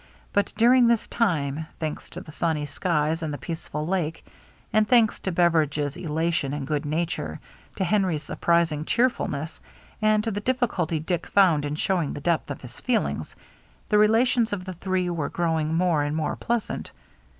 [0.33, 4.25] But during this time, thanks to the sunny skies and the peaceful lake,
[4.73, 7.39] and thanks to Beveridge's elation and good nature,
[7.75, 9.61] to Henry's surprising cheerfulness,
[10.01, 13.35] and to the difficulty Dick found in showing the depth of his feelings,
[13.89, 16.89] the relations of the three were growing more and more pleasant.